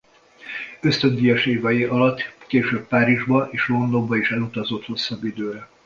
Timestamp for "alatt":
1.83-2.21